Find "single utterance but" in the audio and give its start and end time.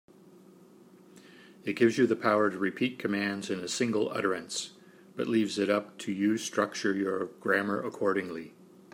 3.67-5.27